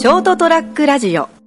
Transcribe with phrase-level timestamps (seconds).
[0.00, 1.39] ショートトラックラジオ。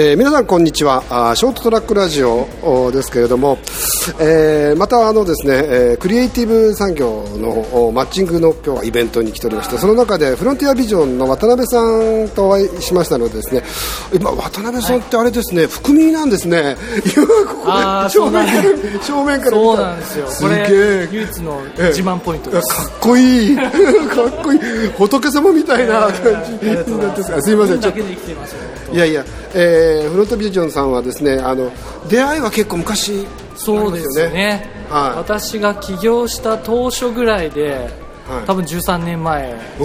[0.00, 1.02] えー皆さんこんにちは。
[1.10, 3.58] あーショートトラックラジオおですけれども、
[4.20, 7.50] えーまたあのですね、えークリエイティブ産業の
[7.88, 13.64] おマッチングの今日はイベントに来ておりましてその中でフロンティアビジョンの渡辺さんとお会いしましたのでですね。
[14.14, 16.76] 今渡辺さんってあれですね、含みなんですね。
[18.08, 20.30] 正面から正面からそうなんですよ。
[20.30, 21.08] すげえ。
[21.10, 22.66] 唯一のええ自慢ポイントです。
[22.72, 23.56] いやかっこいい。
[23.58, 23.70] かっ
[24.44, 24.60] こいい。
[24.96, 27.50] 仏様みたいな感じありがとうございます。
[27.50, 27.80] いません。
[27.80, 27.98] ちょっと。
[28.94, 29.24] いやいや、
[29.54, 31.70] えーフロントビジョンさんはですねあの
[32.08, 33.26] 出会いは結構昔
[33.58, 34.70] そうですよね。
[34.88, 35.16] はい。
[35.18, 37.90] 私が起業した当初ぐらいで、
[38.28, 38.46] はい。
[38.46, 39.52] 多分13年前。
[39.78, 39.82] 私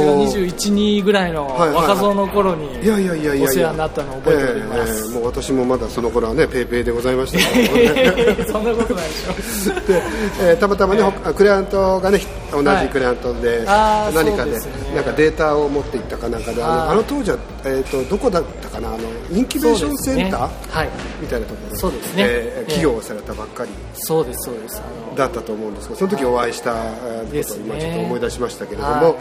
[0.00, 3.44] が21、2ぐらいの若造の頃にいやいやいやいやいや。
[3.44, 7.38] お世話になったのを覚えております、ええええもう私もまだその頃はねペイペイでございました。
[7.38, 9.74] け どそんなことないでしょ。
[9.86, 10.02] で、
[10.40, 14.50] えーたまたまね、ほクライアントがね同はいじクライアントで、何かで。
[14.52, 14.58] ね
[14.96, 18.98] なんかデータを持っていったかなんかであの当時は、えー、とどこだったかなあの
[19.30, 20.54] インキュベーションセンター、ね。
[20.70, 20.90] はい。
[21.20, 22.24] みたいなところそうですね。
[22.26, 24.82] えー起業されたばっかりそうですそうです。
[25.14, 29.14] だったと思うんですけどその時お会いしたことを今ちょっと思い出しましたけれども、は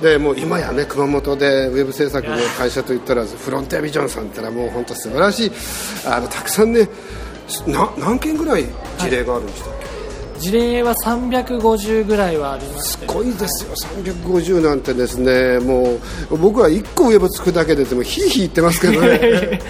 [0.00, 5.52] でもう今やね熊本でウェブ制作の会社といったらフロンティアビジョンさんってのはもう本当素晴らしい
[6.06, 6.88] あのたくさんね
[7.66, 8.64] な何件ぐらい
[8.98, 9.81] 事例があるんでしたっけ、
[10.42, 13.74] 事例は350ぐららいはありましてすごいですよ。
[13.74, 15.98] 350なんてですねも
[16.30, 19.60] う僕は1個ウェブ作るだけででもヒーヒー言ってますけどね。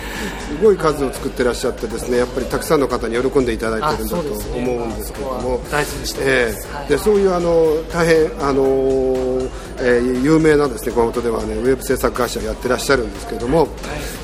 [0.53, 6.53] すごい数を作ってらっしゃってですねやっぱりたくさんの方に喜んでいただいてるんだと思うんですけども、大事にして
[6.89, 13.67] でそういうあの大変あのーえー有名なですね熊本ではねウェブ制作会社をやってらっしゃるんですけども、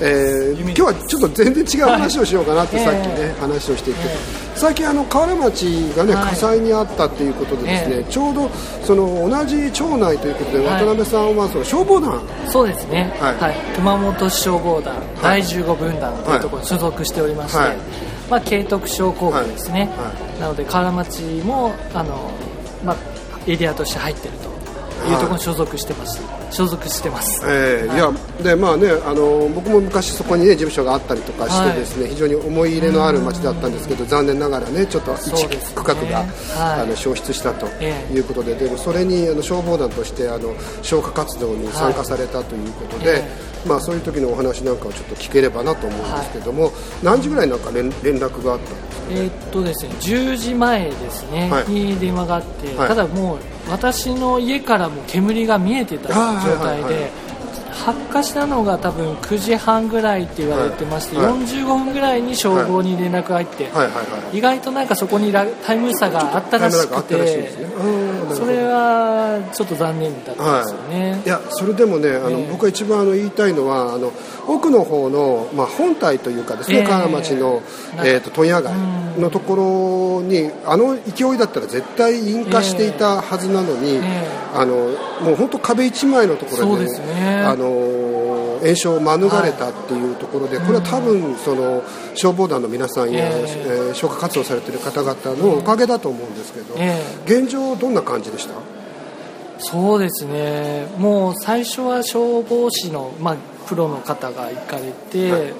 [0.00, 4.00] えー今日はちょっと全然違う話をしようかなってさっきね、話をしていて、
[4.54, 5.64] 最近あの河原町
[5.96, 6.34] がね、はい。
[6.34, 8.48] 火災にあったっていうことでですね、えちょうど
[8.84, 10.84] その同じ町内ということで、はい。
[10.84, 12.20] 渡辺さんはその消防団。
[12.48, 13.52] そうですね、ははい。
[13.52, 17.76] い熊本市消防団、第15分団というところに所属しておりまして、はい。
[18.30, 20.40] まあ、慶徳商工部ですね、はい。
[20.40, 22.30] なので河原町もあの、
[22.84, 22.96] まあ、
[23.46, 24.57] エリアとして入っていると
[25.06, 25.12] い。
[25.12, 26.20] うところに所属してます、
[26.50, 35.76] 所属してます、えーい、やでまあねあの僕も昔そこにね事務所があったりとかしてですね、非常に思い入れのある町だったんですけど残念ながらねちょっと一そうですね。
[35.76, 36.80] 区画が、はい。
[36.82, 38.12] あの消失したとええ。
[38.12, 43.20] いうことで、でもそれにあの消防団としてあの消火活動に参加されたということで、はい。
[43.20, 46.72] えまあそういう時のお話なんかをちょっと聞ければなと思うんですけども、
[47.02, 51.70] 何時ぐらいなんか連連絡があったんですかえーっとですね10時前ですね、はい。
[51.70, 52.88] に電話があって、はい。
[52.88, 53.38] ただもう
[53.68, 57.10] 私の家からも煙が見えてた状態で
[57.84, 61.26] 発火したのが多分9時半ぐらいって言われてまして、はい。
[61.26, 63.86] はい45分ぐらいに消防に連絡が入って、はい。
[63.86, 63.94] はい。
[63.94, 64.38] はい。
[64.38, 67.50] 意外となんかそこにラタイム差があったらしくてね
[68.34, 71.28] それはちょっと残念だったんですよね、い。
[71.28, 73.30] やそれでもねあの、僕が一番あの言い。
[73.30, 73.52] たい。
[73.52, 74.12] のはあの
[74.46, 76.38] 奥の方の、まあ、本体とい。
[76.40, 77.62] うかですね、ええ河原町の、
[78.04, 78.72] えー、と問屋街
[79.18, 81.38] のところにあの勢い。
[81.38, 82.92] だったら絶対引火してい。
[82.98, 84.74] たはずなのに、ええあの
[85.22, 87.67] もう本当壁一枚のところでそうですねあの
[88.60, 91.82] 炎症を免れたっていうところで、これは多分その
[92.14, 98.54] 消防団の皆さんや、え消火活動されている方々のおかげだと思うんですけど、え現状どんな感じでした？
[99.60, 100.86] そうですね。
[100.98, 103.36] もう最初は消防士の、まあ、
[103.66, 105.52] プロの方が行かれて、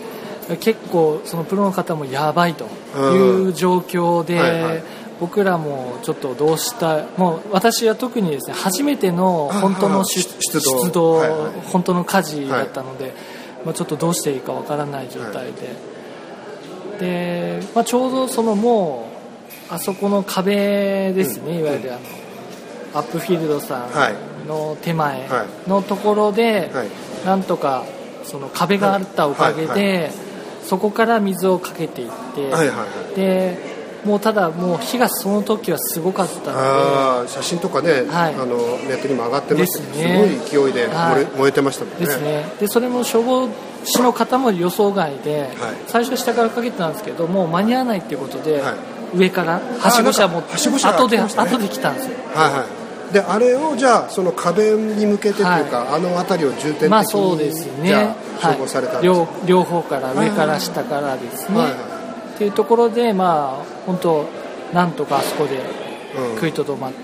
[0.61, 2.69] 結構そのプロの方もやばいと
[3.13, 4.83] いう状況で、はいはい
[5.21, 10.23] 僕らもちょっとどうしたもう私は特にですね初めての本当の出
[10.93, 11.15] 動。
[11.15, 11.51] はいはい。
[11.67, 13.13] 本当の火事だったので、
[13.65, 15.77] まあ、ちょっとどうしていいかわからない状態で、
[17.01, 19.09] で、まあ、ちょうどそのも
[19.71, 23.87] うあそこの壁ですね、いわゆるあのアップフィールドさ
[24.45, 25.29] んの手前
[25.67, 26.89] のところで、はい。
[27.27, 27.85] なんとか
[28.25, 30.03] その壁があったおかげで、はい。
[30.05, 30.11] は
[30.63, 33.17] そこから水をかけていって、はいはいはい。
[33.17, 38.35] でもうただもう火がその時はすごかったのあー写真とかね、はい。
[38.35, 38.57] あの
[38.87, 40.39] ネットにも上がってましたす,、ですね。
[40.51, 42.01] ごい勢いで燃え,、はい燃えてましたもんね。
[42.01, 42.53] でですね。
[42.61, 43.49] でそれも消防
[43.85, 45.57] 士の方も予想外で、い。
[45.89, 48.75] 最初は下からかけてたんですけどもう間に合わないっていうことで、はい。
[49.17, 51.25] 上からはしご車も後でね。
[51.25, 52.13] 後で来たんですよ。
[52.35, 52.65] はいは
[53.11, 53.13] い。
[53.13, 57.89] であれをじゃあその壁に向けてというか、あの辺りを重点的に、まあそうですね。
[57.89, 61.98] じゃあ消防されたんです、はい、両両方から上から下からですね、はいはい
[62.39, 64.25] っていうところでまあ本当
[64.73, 65.59] なんとかあそこで
[66.17, 66.35] うん。
[66.37, 66.99] 食いとどまって、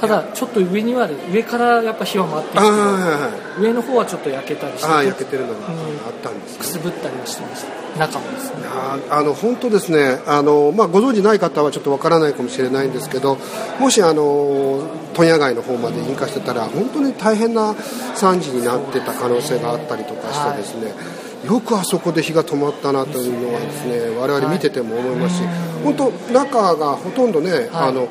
[0.00, 7.98] ただちょっと上には上からやっぱ火は回ってきて、はいはい、上の方はちょっと焼けたりしてあ焼けてるのがあったんです、ね、くすぶったりはしてました。
[7.98, 8.66] 中もですね。
[9.10, 10.18] あの本当ですね。
[10.26, 13.38] あの、まあ、ご存知ない方はちょっとわからないかもしれないんですけど
[13.78, 14.82] もしあの
[15.14, 17.74] 問屋街の方まで引火してたら本当に大変な
[18.14, 25.42] 惨事になってた可能性があったりとかしてですね、はいよくあそこで火が止まったなというのはですね我々見てても思いますし、
[25.84, 28.08] 本当中がほとんどね、あの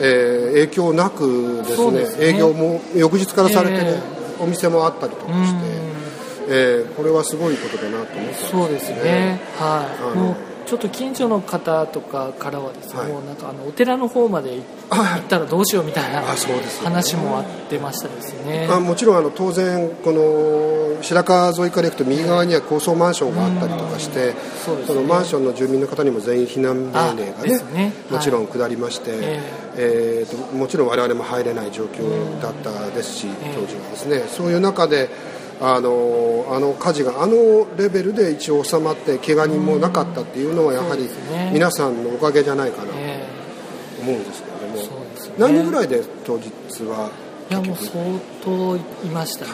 [0.00, 3.96] え影響なくですね営業も翌日からされてる
[4.38, 5.60] お店もあったりとかして、
[6.48, 9.40] えこれはすごいことだなと思ってそうですね。
[9.58, 18.66] はいちょっと近所の方とかからはですね、はい、もうなんかあのお寺の方まで行ったらどうしようみたいな話もあってましたですね。
[18.68, 24.32] あもちろんあの当然この白川沿いから行くと右側には高層マンションがあったりとかして、
[24.64, 29.20] そね、そのマンションの住民の方にも全員避難命令がね、ね、もちろん下りまして、はい、
[29.76, 34.24] えーと、ともちろん我々も入れない状況だったですし、当時はですね。
[34.26, 35.08] そういう中で
[35.60, 41.08] あのあの火事があのレベルで一応収まって怪我人もなかったっていうのはやはり
[41.52, 42.98] 皆さんのおかげじゃないかなと
[44.00, 46.50] 思うんですけれども、ね、何人ぐらいで当日
[46.84, 47.10] は
[47.50, 47.92] いやもう相
[48.42, 48.80] 当い
[49.10, 49.52] ましたね。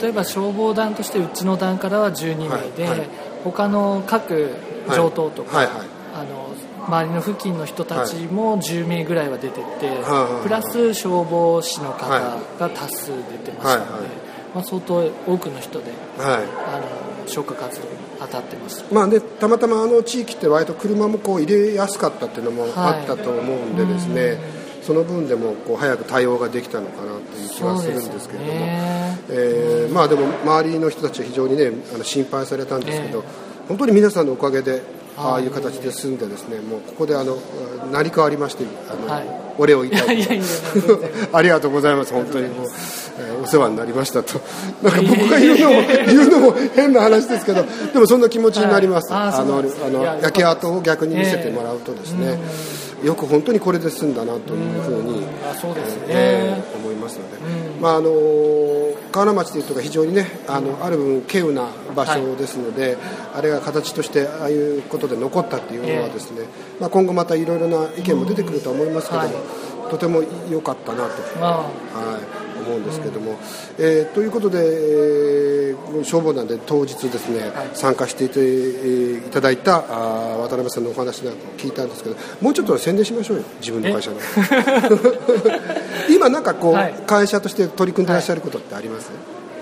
[0.00, 3.08] 例えば消防団としてうちの団からは12名で、はいはい、
[3.44, 4.50] 他の各
[4.88, 6.52] 上等とか、はいはいはい、あの
[6.88, 14.21] 周りの付近の人たちも10名ぐらいは出てて、はい、プラス消防士の方が多数出てましたので、はいはい
[14.54, 16.42] まあ、相当多くの人で、はい、
[16.74, 17.90] あの消火活動に
[18.20, 24.38] 当たってます、まあでたまたまあの地域って割と車もこう入れやすかったっていうのもあったと思うんでですね、はい、
[24.82, 29.18] その分でもこう早く対応ができたのかなという気はするんですけれども、ね。
[29.30, 34.82] えー、まあ、でも周りの人たちは非常にねあの心配されたんですけど、えー、本当に皆さんのおかげで
[35.16, 37.36] ああいう形で済んでですねもうここであの
[37.90, 39.26] 成り代わりましてあの、はい、
[39.58, 40.18] お礼を言いたい
[41.32, 42.70] ありがとうございます本当にもう、えー、
[43.42, 44.40] お世話になりましたと。
[44.82, 52.38] なんか僕が言うのも言うのも変な話ですけどでもそんな気持ちになります、はい、あのあの焼け跡を逆に見せてもらうとですね、
[53.00, 57.38] えー、よく本当にこれで済んだなというふうに、あそうですね、えー、思いますので、
[57.80, 58.10] まああの
[59.12, 62.96] 河原町というところが非常にねあのある分稀有な場所ですので、はい、
[63.34, 71.68] あれが形としてああいうことで残ったっていうのはですね、えー、まあ、今後またいろいろな意見も出てくるとは思いますけども、はい、とても良かったなと、は
[72.38, 73.36] い思うんですけども、うん、
[73.78, 84.16] えー、ということで、えー、消防団で当日ですね、はい、参加していていただいたあ渡辺さんのお話なんかを聞いたんですけどもうちょっと宣伝しましょうよ自分の会社の
[86.10, 89.10] 今なんかこう、はい、会社として取り組んでいらっしゃることってあります、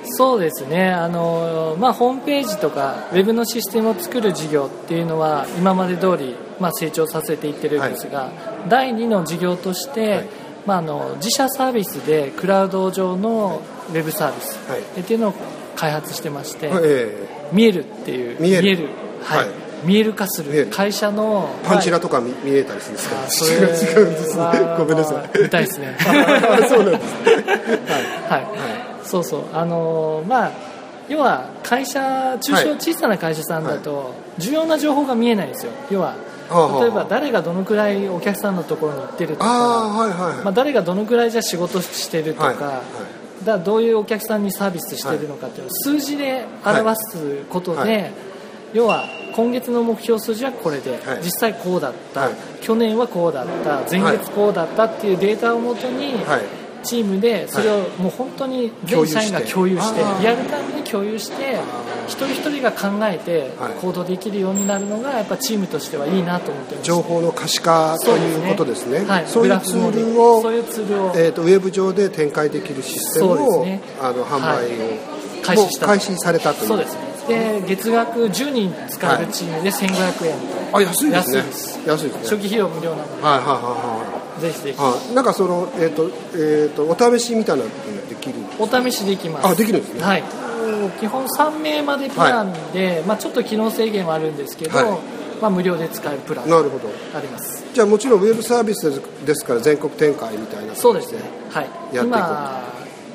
[0.04, 0.90] そうですね。
[0.90, 8.32] あの、まあ、ホームページとかウェブのシステムを作る事業っていうのは今まで通り、まあ、成長させていってるんですが、はい、
[8.68, 10.28] 第2の事業として、はい、
[10.66, 15.34] まあ、あの自社サービスでクラウド上のウェブサービス、はい、っていうのを
[15.76, 18.88] 開発してまして、はい、見えるっていう見える。
[19.22, 19.46] はい、
[19.84, 25.42] 見える化する会社のパンチラとか見えたりするんですか、 それ違うんですごめんなさい。
[25.42, 25.96] 見たいですね。
[26.00, 27.14] そうなんです
[28.28, 28.46] はい、はい。
[29.04, 29.42] そうそう。
[29.52, 30.50] あのー、まあ
[31.08, 35.72] 要は会社中小、小さな会社さんだと重要な情報が見えないんですよ。
[35.90, 36.14] 要は
[36.80, 40.44] 例えば誰がどのくらいお客さんのところに行ってるとか、はいはい。
[40.44, 42.56] まあ、誰がどのくらいじゃ仕事してるとか、はい。
[42.56, 42.82] は
[43.42, 47.90] い、だどういうお客さんにサービスしてるのかっていうのを数字で表すことで、はい。
[47.90, 48.12] はい、
[48.74, 49.04] 要は
[49.34, 52.28] 今月の目標数字はこれで、実際こうだった、
[52.60, 53.82] 去年はこうだった。
[53.90, 56.14] 前月こうだったっていうデータをもとに、
[56.82, 61.58] チームでそれをもう本当に全社員が共有してリアルタイムで共有して
[62.06, 66.84] 一人一人が考えて行動できるようになるのがやっぱチームとしてはいいなと思ってます。
[66.84, 76.68] 情報の可視化ということですね、はい、そういうツールをそういうツールを、えーと、ウェブ上で展開できるシステムを、ね、あの販売を、開始した開始されたという。
[76.68, 77.10] そうですね。
[77.28, 81.38] で月額10人使えるチームで1500円、はい、あ安いですね。
[81.86, 82.20] 安いですね。
[82.22, 83.22] 初期費用無料なので。
[83.22, 83.54] はいはいはい
[84.12, 84.76] はいぜひぜひ。
[84.78, 87.70] あなんかその、えーとえーと、お試しみたいなの
[88.08, 89.46] できるお試しできます。
[89.46, 90.02] あできるんですね。
[90.02, 90.22] はい。
[90.98, 95.00] 基本3名までプランで、はい、まあ、ちょっと機能制限はあるんですけど、はい、
[95.40, 96.88] まあ、無料で使えるプランなるほど。
[97.14, 97.64] あります。
[97.72, 98.90] じゃあもちろんウェブサービス
[99.24, 101.20] ですから全国展開みたいなそうですね。
[101.50, 101.68] はい。
[101.92, 102.62] 今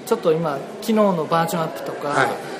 [0.06, 2.56] ちょっと今機能のバージョンアップとか、はい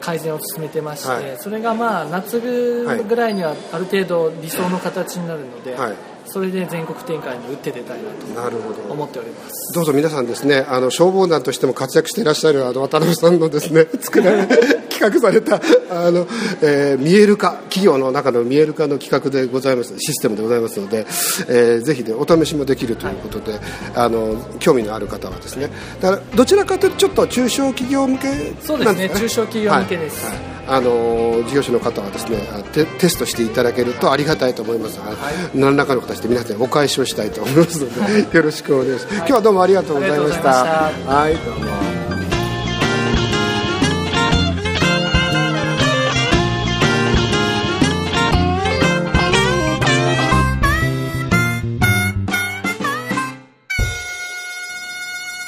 [0.00, 5.96] 改善を進めてまして、はい、それがまあ夏ぐらいにはある程度理想の形になるので、はい、
[6.32, 9.74] それで全国展開に打って出たいなと思っております。
[9.74, 16.26] どうぞ皆さんですねあの消防団としても活躍していらっしゃるあの渡辺さんのですね 作られ企 企画されたあの、
[16.62, 21.06] えー、見える化企業の中の見える化の企画でございますシステムでございますので、
[21.48, 23.60] えー、ぜひねお試しもできるということで、はい、
[23.94, 25.70] あの興味のある方はですね
[26.00, 32.38] だからどちらかというとちょっと中小企業向けなんですか、ね、そうですね中小企業向けです、はいはいあの事業者の方はですね
[32.72, 35.14] テテストしていただけるとありがたいと思います、は
[35.52, 40.52] い、何らかの形で皆さんにお返しをしたいと思いますので、はい、よろしくお願いします、はい、今日はどうもありがとうございました。
[40.52, 40.92] は
[41.28, 41.34] い。
[41.34, 41.66] どうも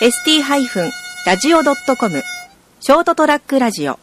[0.02, 2.22] ST-radio.com
[2.80, 4.00] ショートトラックラジオ